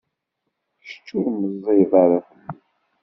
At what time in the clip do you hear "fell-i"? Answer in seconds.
2.27-2.49